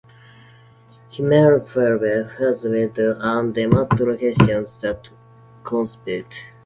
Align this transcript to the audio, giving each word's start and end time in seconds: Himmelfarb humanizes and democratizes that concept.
Himmelfarb 1.11 2.07
humanizes 2.37 2.65
and 2.65 3.53
democratizes 3.53 4.79
that 4.81 5.11
concept. 5.63 6.43